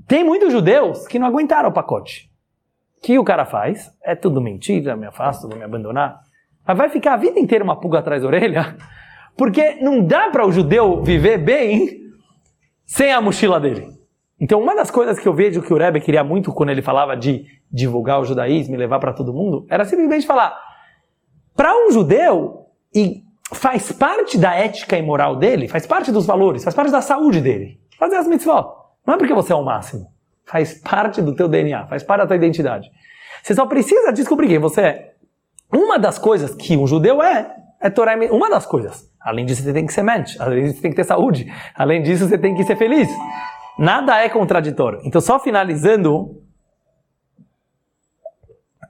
[0.07, 2.31] Tem muitos judeus que não aguentaram o pacote.
[3.05, 3.91] Que o cara faz?
[4.03, 6.21] É tudo mentira, me afasto, vou me abandonar.
[6.65, 8.75] Mas vai ficar a vida inteira uma pulga atrás da orelha,
[9.37, 11.99] porque não dá para o judeu viver bem
[12.83, 13.89] sem a mochila dele.
[14.41, 17.15] Então, uma das coisas que eu vejo que o Rebbe queria muito quando ele falava
[17.15, 20.59] de divulgar o judaísmo e levar para todo mundo, era simplesmente falar:
[21.55, 23.21] para um judeu, e
[23.53, 27.39] faz parte da ética e moral dele, faz parte dos valores, faz parte da saúde
[27.39, 28.65] dele, fazer as mitzvot.
[29.05, 30.14] Não é porque você é o máximo.
[30.45, 32.89] Faz parte do teu DNA, faz parte da tua identidade.
[33.41, 35.13] Você só precisa descobrir quem você é.
[35.71, 38.15] Uma das coisas que um judeu é, é Torah.
[38.31, 39.09] Uma das coisas.
[39.19, 40.39] Além disso, você tem que ser mente.
[40.39, 41.51] Além disso, você tem que ter saúde.
[41.75, 43.09] Além disso, você tem que ser feliz.
[43.77, 45.01] Nada é contraditório.
[45.03, 46.41] Então, só finalizando,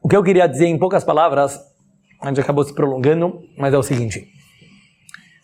[0.03, 1.59] o que eu queria dizer em poucas palavras,
[2.21, 4.27] a gente acabou se prolongando, mas é o seguinte.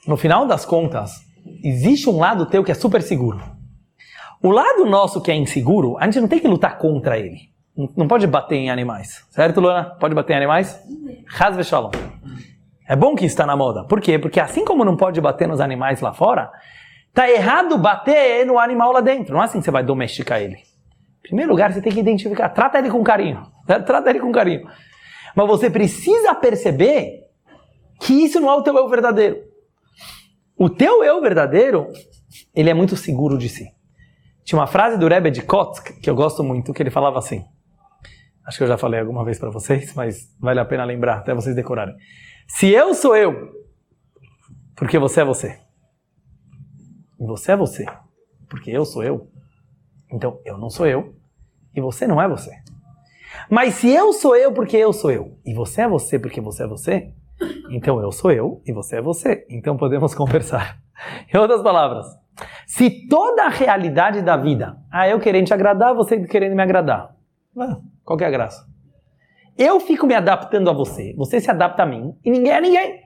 [0.05, 1.21] No final das contas,
[1.63, 3.41] existe um lado teu que é super seguro.
[4.43, 7.51] O lado nosso que é inseguro, a gente não tem que lutar contra ele.
[7.95, 9.25] Não pode bater em animais.
[9.29, 9.95] Certo, Luana?
[9.99, 10.79] Pode bater em animais?
[11.39, 11.91] Hasve shalom.
[12.87, 13.85] É bom que está na moda.
[13.85, 14.19] Por quê?
[14.19, 16.51] Porque assim como não pode bater nos animais lá fora,
[17.13, 19.33] tá errado bater no animal lá dentro.
[19.33, 20.55] Não é assim que você vai domesticar ele.
[20.55, 22.49] Em primeiro lugar, você tem que identificar.
[22.49, 23.45] Trata ele com carinho.
[23.65, 24.67] Trata ele com carinho.
[25.35, 27.21] Mas você precisa perceber
[28.01, 29.37] que isso não é o teu eu verdadeiro.
[30.57, 31.87] O teu eu verdadeiro,
[32.53, 33.71] ele é muito seguro de si.
[34.43, 37.45] Tinha uma frase do Rebbe de Kotsk, que eu gosto muito, que ele falava assim.
[38.45, 41.33] Acho que eu já falei alguma vez para vocês, mas vale a pena lembrar até
[41.33, 41.95] vocês decorarem.
[42.47, 43.49] Se eu sou eu,
[44.75, 45.59] porque você é você.
[47.19, 47.85] E você é você,
[48.49, 49.29] porque eu sou eu.
[50.11, 51.15] Então eu não sou eu
[51.73, 52.51] e você não é você.
[53.49, 56.63] Mas se eu sou eu porque eu sou eu e você é você porque você
[56.63, 57.13] é você,
[57.69, 59.45] então eu sou eu e você é você.
[59.49, 60.81] Então podemos conversar.
[61.33, 62.07] Em outras palavras,
[62.65, 67.15] se toda a realidade da vida, ah, eu querendo te agradar, você querendo me agradar,
[68.03, 68.65] qual que é a graça?
[69.57, 73.01] Eu fico me adaptando a você, você se adapta a mim e ninguém é ninguém.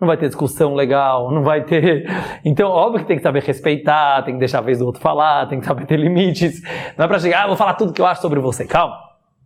[0.00, 2.06] Não vai ter discussão legal, não vai ter.
[2.44, 5.46] Então, óbvio que tem que saber respeitar, tem que deixar a vez do outro falar,
[5.46, 6.60] tem que saber ter limites.
[6.98, 8.66] Não é pra chegar, ah, vou falar tudo que eu acho sobre você.
[8.66, 8.96] Calma.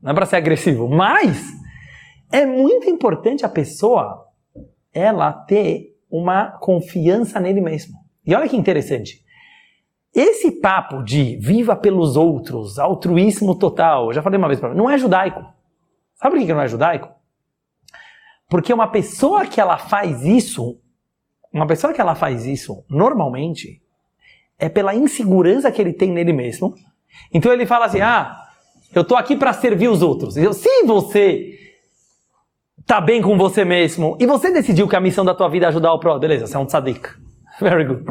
[0.01, 0.89] Não é pra ser agressivo.
[0.89, 1.47] Mas
[2.33, 4.25] é muito importante a pessoa
[4.95, 8.06] ela ter uma confiança nele mesmo.
[8.27, 9.25] E olha que interessante.
[10.15, 14.97] Esse papo de viva pelos outros, altruísmo total, já falei uma vez para não é
[14.97, 15.45] judaico.
[16.15, 17.11] Sabe por que não é judaico?
[18.49, 20.81] Porque uma pessoa que ela faz isso,
[21.53, 23.83] uma pessoa que ela faz isso normalmente,
[24.59, 26.75] é pela insegurança que ele tem nele mesmo.
[27.33, 28.37] Então ele fala assim: ah,
[28.95, 30.37] eu tô aqui para servir os outros.
[30.37, 31.59] Eu, se você
[32.87, 35.69] tá bem com você mesmo e você decidiu que a missão da tua vida é
[35.69, 37.26] ajudar o próximo, beleza, você é um tzadik.
[37.61, 38.05] Very good.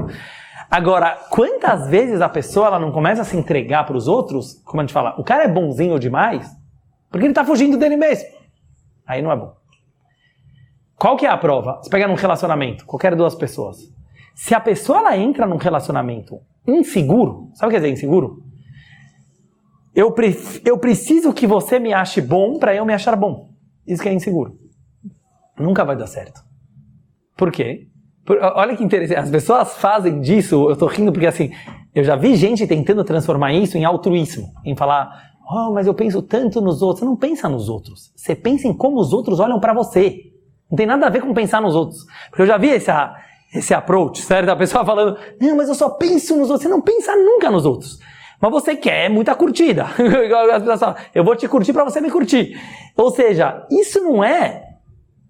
[0.70, 4.82] Agora, quantas vezes a pessoa ela não começa a se entregar para os outros, como
[4.82, 6.50] a gente fala, o cara é bonzinho demais,
[7.10, 8.28] porque ele está fugindo dele mesmo.
[9.06, 9.56] Aí não é bom.
[10.98, 11.80] Qual que é a prova?
[11.82, 13.94] Você pega num relacionamento, qualquer duas pessoas.
[14.34, 18.44] Se a pessoa ela entra num relacionamento inseguro, sabe o que quer dizer inseguro?
[19.94, 23.50] Eu, pre eu preciso que você me ache bom para eu me achar bom.
[23.88, 24.60] Isso que é inseguro.
[25.58, 26.44] Nunca vai dar certo.
[27.38, 27.88] Por quê?
[28.28, 29.20] Olha que interessante.
[29.20, 31.52] As pessoas fazem disso, eu tô rindo porque assim,
[31.94, 34.52] eu já vi gente tentando transformar isso em altruísmo.
[34.66, 37.00] Em falar, oh, mas eu penso tanto nos outros.
[37.00, 38.12] Você não pensa nos outros.
[38.16, 40.32] Você pensa em como os outros olham para você.
[40.70, 42.04] Não tem nada a ver com pensar nos outros.
[42.30, 42.92] Porque eu já vi esse,
[43.54, 46.64] esse approach, sério, da pessoa falando, não, mas eu só penso nos outros.
[46.64, 48.00] Você não pensa nunca nos outros.
[48.42, 49.86] Mas você quer muita curtida.
[51.14, 52.60] eu vou te curtir para você me curtir.
[52.98, 54.64] Ou seja, isso não é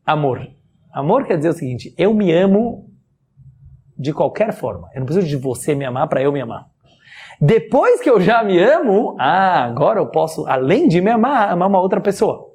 [0.06, 0.56] amor.
[0.94, 2.85] Amor quer dizer o seguinte: eu me amo
[3.98, 4.90] de qualquer forma.
[4.94, 6.68] Eu não preciso de você me amar para eu me amar.
[7.40, 11.68] Depois que eu já me amo, ah, agora eu posso, além de me amar, amar
[11.68, 12.46] uma outra pessoa.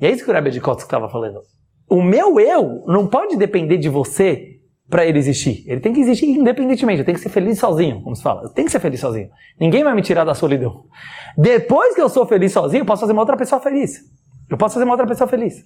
[0.00, 1.40] E é isso que o Rebbe de Kotzk estava falando.
[1.88, 4.54] O meu eu não pode depender de você
[4.88, 5.64] para ele existir.
[5.66, 8.42] Ele tem que existir independentemente, eu tenho que ser feliz sozinho, como se fala.
[8.42, 9.28] Eu tenho que ser feliz sozinho.
[9.58, 10.84] Ninguém vai me tirar da solidão.
[11.36, 14.00] Depois que eu sou feliz sozinho, eu posso fazer uma outra pessoa feliz.
[14.48, 15.64] Eu posso fazer uma outra pessoa feliz.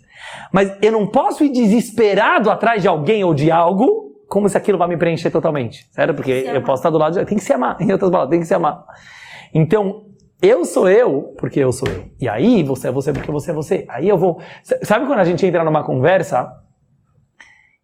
[0.52, 4.78] Mas eu não posso ir desesperado atrás de alguém ou de algo, como se aquilo
[4.78, 5.88] vai me preencher totalmente.
[5.90, 6.14] Certo?
[6.14, 7.24] Porque eu posso estar do lado de.
[7.24, 7.76] Tem que se amar.
[7.82, 8.84] Em outras palavras, tem que se amar.
[9.54, 10.04] Então,
[10.40, 12.04] eu sou eu porque eu sou eu.
[12.20, 13.84] E aí você é você porque você é você.
[13.88, 14.40] Aí eu vou.
[14.82, 16.52] Sabe quando a gente entra numa conversa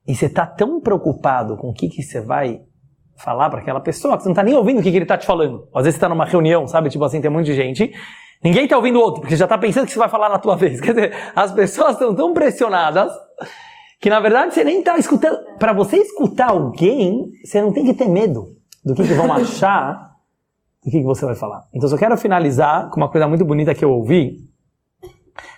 [0.07, 2.61] e você está tão preocupado com o que, que você vai
[3.17, 5.17] falar para aquela pessoa que você não está nem ouvindo o que, que ele está
[5.17, 5.69] te falando.
[5.75, 6.91] Às vezes você está numa reunião, sabe?
[6.91, 7.93] Tipo assim, tem um monte de gente.
[8.43, 10.55] Ninguém está ouvindo o outro, porque já está pensando que você vai falar na tua
[10.57, 10.81] vez.
[10.81, 13.11] Quer dizer, as pessoas estão tão pressionadas
[14.05, 15.39] que na verdade você nem está escutando.
[15.59, 20.15] Para você escutar alguém, você não tem que ter medo do que, que vão achar
[20.85, 21.67] do que, que você vai falar.
[21.73, 24.47] Então, só quero finalizar com uma coisa muito bonita que eu ouvi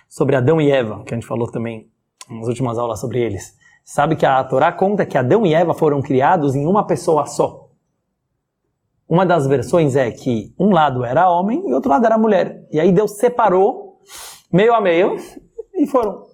[0.07, 1.91] sobre Adão e Eva, que a gente falou também
[2.29, 3.53] nas últimas aulas sobre eles.
[3.83, 7.67] Sabe que a Torá conta que Adão e Eva foram criados em uma pessoa só.
[9.09, 12.65] Uma das versões é que um lado era homem e outro lado era mulher.
[12.71, 13.99] E aí Deus separou
[14.49, 15.17] meio a meio
[15.75, 16.26] e foram.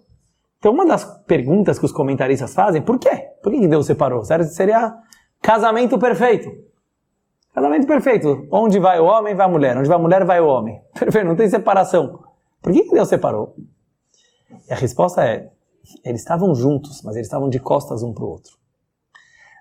[0.64, 3.32] Então uma das perguntas que os comentaristas fazem, por quê?
[3.44, 4.24] Por que Deus separou?
[4.24, 4.96] Seria
[5.42, 6.50] casamento perfeito.
[7.54, 8.48] Casamento perfeito.
[8.50, 9.78] Onde vai o homem, vai a mulher.
[9.78, 10.82] Onde vai a mulher, vai o homem.
[10.98, 12.24] Perfeito, não tem separação.
[12.62, 13.58] Por que Deus separou?
[14.70, 15.52] E a resposta é,
[16.02, 18.58] eles estavam juntos, mas eles estavam de costas um para o outro.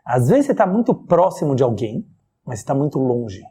[0.04, 2.06] Às vezes você está muito próximo de alguém,
[2.46, 3.42] mas está muito longe.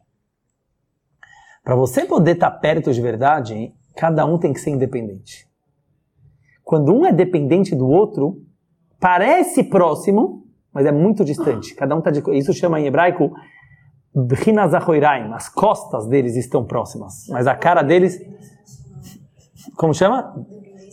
[1.66, 5.51] Para você poder estar tá perto de verdade, cada um tem que ser independente.
[6.72, 8.38] Quando um é dependente do outro,
[8.98, 11.76] parece próximo, mas é muito distante.
[11.76, 13.30] Cada um está de isso chama em hebraico
[15.36, 18.18] as costas deles estão próximas, mas a cara deles
[19.76, 20.34] como chama?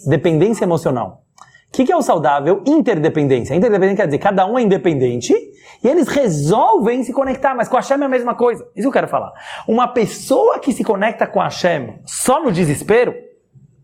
[0.04, 1.22] Dependência emocional.
[1.68, 2.60] O que, que, é o saudável?
[2.66, 3.54] Interdependência.
[3.54, 7.78] Interdependência quer dizer cada um é independente e eles resolvem se conectar, mas com a
[7.78, 8.64] Hashem é a mesma coisa.
[8.74, 9.32] Isso que eu quero falar.
[9.68, 13.14] Uma pessoa que se conecta com a Hashem só no desespero,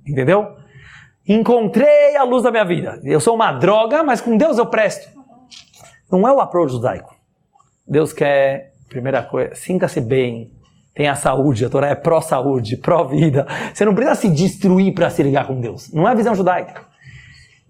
[0.04, 0.63] entendeu?
[1.26, 3.00] Encontrei a luz da minha vida.
[3.02, 5.08] Eu sou uma droga, mas com Deus eu presto.
[6.10, 7.14] Não é o approach judaico.
[7.86, 10.52] Deus quer, primeira coisa, sinta-se bem,
[10.94, 13.46] tenha saúde, a Torá é pró-saúde, pró-vida.
[13.72, 15.92] Você não precisa se destruir para se ligar com Deus.
[15.92, 16.82] Não é a visão judaica.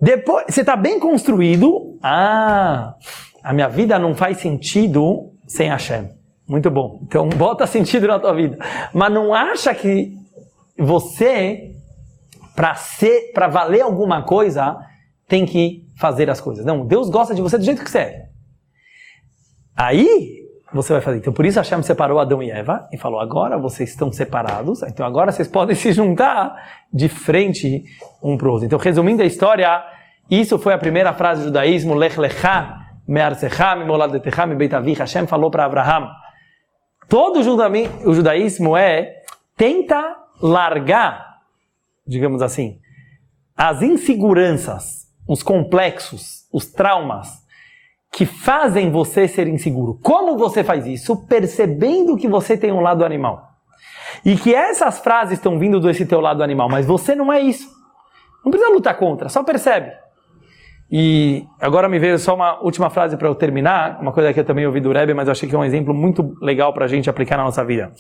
[0.01, 1.99] Depois, você está bem construído.
[2.03, 2.95] Ah,
[3.43, 6.11] a minha vida não faz sentido sem Hashem.
[6.47, 7.01] Muito bom.
[7.05, 8.59] Então, bota sentido na tua vida.
[8.93, 10.13] Mas não acha que
[10.79, 11.75] você,
[12.55, 14.79] para ser, para valer alguma coisa,
[15.27, 16.65] tem que fazer as coisas.
[16.65, 18.25] Não, Deus gosta de você do jeito que você é.
[19.77, 21.19] Aí, você vai fazer.
[21.19, 25.07] Então, por isso Hashem separou Adão e Eva e falou: agora vocês estão separados, então
[25.07, 26.55] agora vocês podem se juntar
[26.93, 27.85] de frente
[28.23, 28.67] um para o outro.
[28.67, 29.83] Então, resumindo a história,
[30.31, 34.95] isso foi a primeira frase do judaísmo: Lech lecha me'arsecha mimoladetecha mebeitavi.
[34.95, 36.09] Hashem falou para Abraham.
[37.09, 39.23] Todo o judaísmo é
[39.57, 41.34] tenta largar,
[42.07, 42.79] digamos assim,
[43.57, 47.45] as inseguranças, os complexos, os traumas
[48.13, 49.99] que fazem você ser inseguro.
[50.03, 51.27] Como você faz isso?
[51.27, 53.49] Percebendo que você tem um lado animal.
[54.25, 57.69] E que essas frases estão vindo desse teu lado animal, mas você não é isso.
[58.45, 59.91] Não precisa lutar contra, só percebe.
[60.91, 64.45] E agora me veio só uma última frase para eu terminar, uma coisa que eu
[64.45, 66.89] também ouvi do Rebbe, mas eu achei que é um exemplo muito legal para a
[66.89, 67.91] gente aplicar na nossa vida.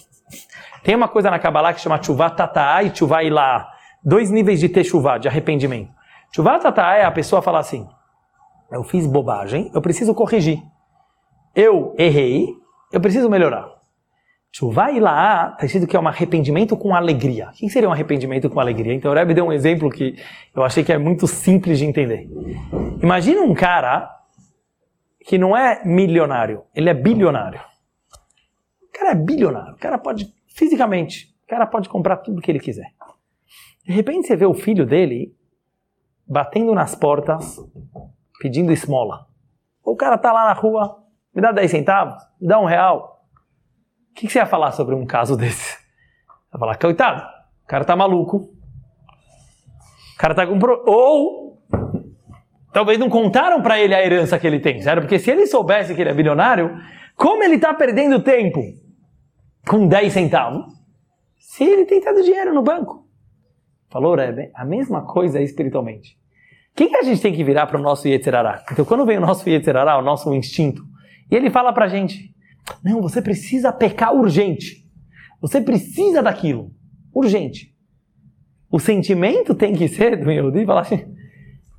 [0.85, 3.74] Tem uma coisa na Kabbalah que chama Tchuvah Tata'a e Tchuvah Ilá.
[4.05, 5.91] Dois níveis de Teshuvah, de arrependimento.
[6.31, 7.89] Tchuvah Tata'a é a pessoa falar assim,
[8.71, 10.61] eu fiz bobagem, eu preciso corrigir.
[11.55, 12.49] Eu errei,
[12.93, 13.73] eu preciso melhorar.
[14.53, 17.49] Chuvá e lá está escrito que é um arrependimento com alegria.
[17.49, 18.95] O que seria um arrependimento com alegria?
[18.95, 20.17] Então o Rebbe deu um exemplo que
[20.55, 22.29] eu achei que é muito simples de entender.
[23.03, 24.11] Imagina um cara
[25.25, 27.61] que não é milionário, ele é bilionário.
[28.83, 32.61] O cara é bilionário, o cara pode, fisicamente, o cara pode comprar tudo que ele
[32.61, 32.94] quiser.
[33.85, 35.37] De repente você vê o filho dele
[36.27, 37.61] batendo nas portas
[38.41, 39.27] pedindo esmola.
[39.85, 41.03] O cara tá lá na rua,
[41.35, 43.27] me dá 10 centavos, me dá um real.
[44.11, 45.77] O que, que você ia falar sobre um caso desse?
[46.51, 47.23] Vai falar, coitado,
[47.65, 48.49] o cara tá maluco.
[50.15, 50.59] O cara tá com.
[50.59, 50.83] Pro...
[50.87, 51.63] Ou
[52.73, 55.01] talvez não contaram para ele a herança que ele tem, certo?
[55.01, 56.79] Porque se ele soubesse que ele é bilionário,
[57.17, 58.61] como ele tá perdendo tempo
[59.67, 60.73] com 10 centavos?
[61.39, 63.04] Se ele tem tanto dinheiro no banco.
[63.95, 66.19] Falou, Rebbe, a mesma coisa espiritualmente.
[66.75, 68.65] Quem que a gente tem que virar para o nosso Yetzirará?
[68.73, 70.83] Então, quando vem o nosso Yetzirará, o nosso instinto,
[71.31, 72.35] e ele fala para a gente:
[72.83, 74.85] não, você precisa pecar urgente.
[75.41, 76.73] Você precisa daquilo.
[77.15, 77.73] Urgente.
[78.69, 81.05] O sentimento tem que ser do Yehudi falar assim: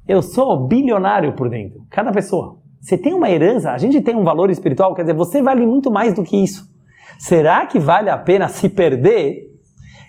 [0.08, 1.86] eu sou bilionário por dentro.
[1.90, 2.62] Cada pessoa.
[2.80, 5.92] Você tem uma herança, a gente tem um valor espiritual, quer dizer, você vale muito
[5.92, 6.66] mais do que isso.
[7.20, 9.54] Será que vale a pena se perder?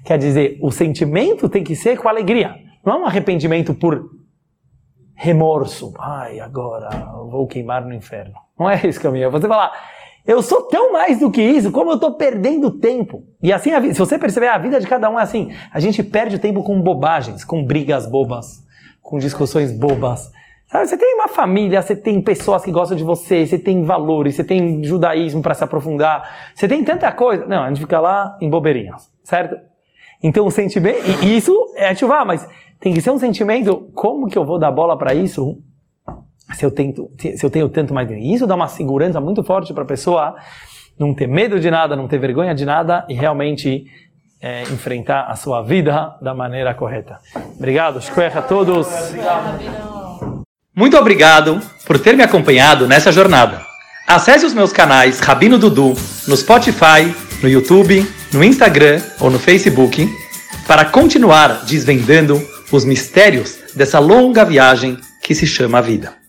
[0.06, 2.54] Quer dizer, o sentimento tem que ser com alegria.
[2.84, 4.08] Não é um arrependimento por
[5.16, 5.92] remorso.
[5.98, 6.88] Ai, agora
[7.28, 8.34] vou queimar no inferno.
[8.56, 9.28] Não é isso, Caminha.
[9.28, 9.72] Você falar,
[10.24, 13.24] eu sou tão mais do que isso, como eu estou perdendo tempo.
[13.42, 15.52] E assim, se você perceber, a vida de cada um é assim.
[15.72, 18.64] A gente perde o tempo com bobagens, com brigas bobas,
[19.02, 20.30] com discussões bobas.
[20.68, 24.36] Sabe, você tem uma família, você tem pessoas que gostam de você, você tem valores,
[24.36, 27.44] você tem judaísmo para se aprofundar, você tem tanta coisa.
[27.46, 29.56] Não, a gente fica lá em bobeirinhas, certo?
[30.22, 32.46] Então o sentimento, e isso é ativar, mas
[32.80, 35.58] tem que ser um sentimento, como que eu vou dar bola para isso?
[36.54, 38.08] Se eu, tento, se eu tenho tanto mais.
[38.10, 40.36] Isso dá uma segurança muito forte para a pessoa
[40.98, 43.84] não ter medo de nada, não ter vergonha de nada e realmente
[44.40, 47.18] é, enfrentar a sua vida da maneira correta.
[47.56, 48.86] Obrigado, Shkoyach a todos.
[50.74, 53.60] Muito obrigado por ter me acompanhado nessa jornada.
[54.06, 55.94] Acesse os meus canais Rabino Dudu
[56.28, 57.12] no Spotify,
[57.42, 60.08] no YouTube, no Instagram ou no Facebook
[60.66, 66.25] para continuar desvendando os mistérios dessa longa viagem que se chama vida.